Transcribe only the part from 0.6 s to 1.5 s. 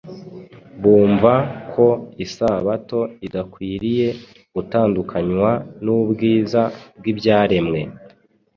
bumva